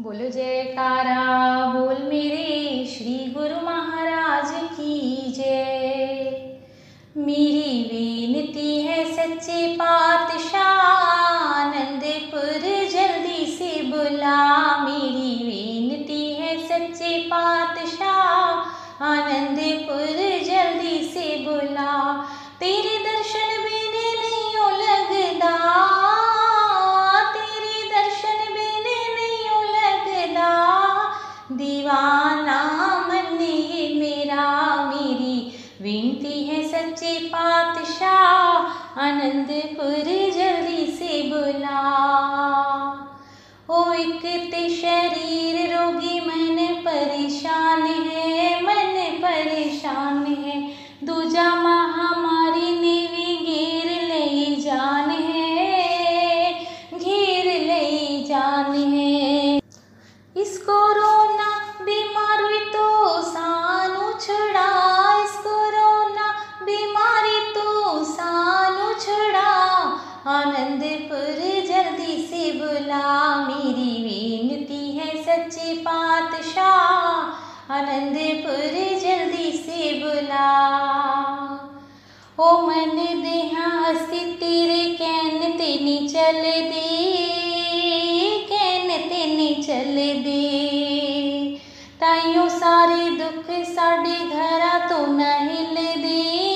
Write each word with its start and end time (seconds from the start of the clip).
बोलो, 0.00 0.30
जयकारा, 0.30 1.24
बोल 1.66 1.96
मेरे 2.08 2.86
श्री 2.86 3.32
गुरु 3.32 3.66
महाराज 3.66 4.50
की 4.54 5.32
जय। 5.36 6.58
मेरी 7.16 7.82
बेनती 7.84 8.82
है 8.82 9.04
सच्चे 9.12 9.74
पातशाह 9.74 10.86
आनंदपुर 11.60 12.60
जल्दी 12.92 13.46
से 13.46 13.82
बुला। 13.82 14.78
मेरी 14.84 15.34
बेनती 15.44 16.34
है 16.34 16.68
सच्चे 16.68 17.18
पातशाह 17.18 19.04
आनंदपुर 19.04 20.06
जल्दी 20.44 21.04
से 21.04 21.44
बुला। 21.48 22.27
एक 43.98 44.54
शरीर 44.70 45.56
रोगी 45.70 46.20
मन 46.20 46.56
परेशान 46.80 47.82
है, 47.82 48.62
मन 48.62 49.18
परेशान 49.22 50.24
है। 50.34 50.60
दूजा 51.04 51.54
महामारी 51.54 52.70
ने 52.80 52.96
भी 53.06 53.36
घेर 53.46 53.90
ले 54.02 54.56
जान 54.56 55.10
है, 55.10 56.52
घेर 56.94 57.46
ले 57.66 58.24
जान 58.24 58.74
है। 58.92 59.17
आनंदपुर 77.70 78.74
जल्दी 79.00 79.50
से 79.52 79.88
बुला। 79.94 80.44
ओ 82.38 82.46
मन 82.60 82.96
देहा 83.22 83.66
हस्ती 83.80 84.20
तेरे 84.36 84.84
कैन 84.94 85.52
तेनी 85.52 85.98
चल 86.08 86.40
दे, 86.70 86.86
कैन 88.48 88.96
तेनी 89.08 89.54
चल 89.62 89.94
दे। 90.24 90.46
ताइयों 92.00 92.48
सारे 92.48 93.10
दुख 93.16 93.50
साढ़े 93.66 94.18
घर 94.26 94.88
तो 94.88 95.06
न 95.06 95.20
हिल 95.40 95.76
दे। 96.02 96.47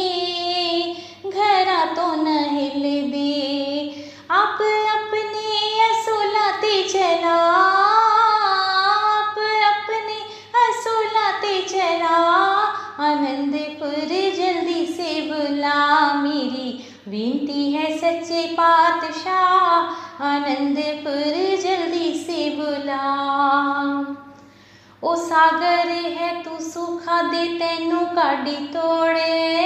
आनंदपुर 13.92 14.36
जल्दी 14.36 14.86
से 14.86 15.20
बुला 15.20 16.12
मेरी। 16.14 16.94
विनती 17.08 17.72
है 17.72 17.98
सच्चे 17.98 18.46
पातशाह, 18.52 20.24
आनंदपुर 20.24 21.34
जल्दी 21.62 22.24
से 22.24 22.50
बुला। 22.50 23.02
ओ 25.02 25.14
सागर, 25.14 25.88
है 25.88 26.42
तू 26.42 26.50
सुखा 26.60 27.22
दे, 27.22 27.44
तेनू 27.58 28.00
गाड़ी 28.00 28.56
तोड़े, 28.56 29.58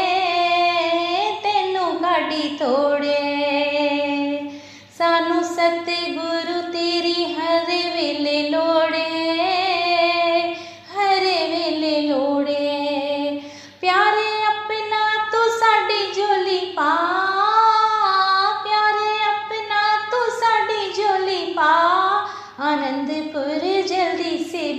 तेनू 1.42 1.84
काडी 1.84 2.48
तोड़े। 2.48 3.35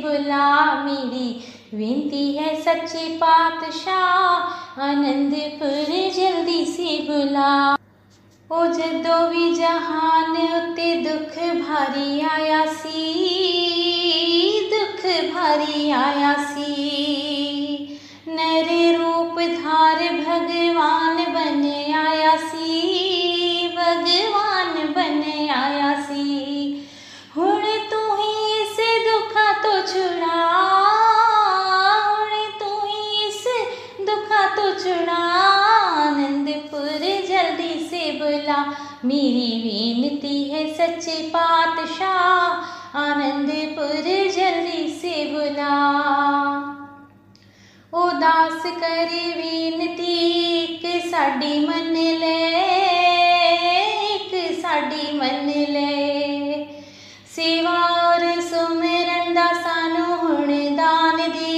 बुला 0.02 0.48
मेरी 0.84 1.30
विनती 1.74 2.26
है 2.32 2.50
सच्चे 2.62 3.08
पातशाह। 3.18 4.82
आनंदपुर 4.82 5.90
जल्दी 6.12 6.66
से 6.66 6.98
बुला। 7.10 7.54
ओ 8.52 8.66
जदो 8.68 9.18
भी 9.28 9.46
जहान 9.56 10.36
उत्ते 10.56 10.94
दुख 10.96 11.36
भारी 11.62 12.22
आया 12.22 12.66
सी। 12.66 13.04
दुख 14.74 15.04
भारी 15.34 15.92
आया 15.92 16.34
सी। 16.44 16.67
मेरी 39.08 39.52
विनती 39.62 40.44
है 40.44 40.62
सच्चे 40.74 41.16
पातशाह, 41.28 43.00
आनंदपुर 43.00 44.04
जल्दी 44.32 44.88
से 45.02 45.14
बुला। 45.26 45.76
उदास 47.94 48.64
कर 48.66 49.10
विनती, 49.38 50.18
एक 50.64 51.06
साडी 51.06 51.60
मन 51.68 51.94
ले, 52.20 52.38
एक 54.16 54.60
साडी 54.62 55.18
मन 55.20 55.54
ले। 55.70 55.96
सेवा 57.36 57.80
और 58.04 58.42
सुमिरन 58.42 59.34
दा 59.34 59.48
सानू 59.54 60.06
हुण 60.16 60.48
दान 60.76 61.18
दे, 61.18 61.56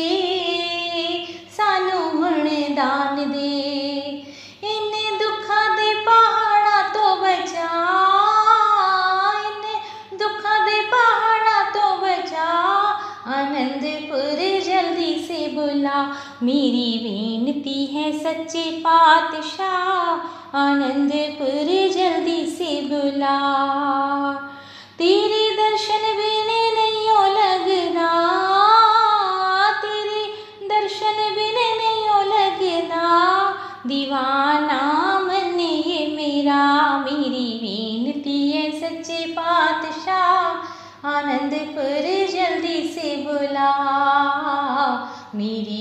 सानू 1.51 1.99
हुण 2.19 2.49
दान 2.75 3.15
दे। 3.31 3.58
बुला, 15.79 15.99
मेरी 16.43 16.89
विनती 17.03 17.85
है 17.85 18.11
सच्चे 18.19 18.63
पातशाह, 18.79 20.57
आनंदपुर 20.57 21.67
जल्दी 21.93 22.45
से 22.47 22.71
बुला। 22.83 23.37
तेरे 24.97 25.43
दर्शन 25.55 26.03
बिने 26.17 26.61
नहीं 26.75 27.05
ओ 27.09 27.23
लगना, 27.35 28.09
तेरे 29.83 30.25
दर्शन 30.67 31.21
बिने 31.35 31.69
नहीं 31.77 32.03
ओ 32.09 32.21
लगना। 32.33 33.05
दीवाना 33.87 34.81
मन 35.19 35.59
ये 35.59 36.05
मेरा, 36.15 36.63
मेरी 36.99 37.47
विनती 37.59 38.39
है 38.51 38.69
सच्चे 38.79 39.25
पातशाह, 39.29 40.67
आनंदपुर 41.07 42.18
मेरी 45.39 45.78